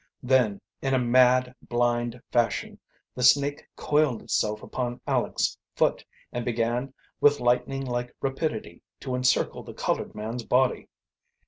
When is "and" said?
6.31-6.43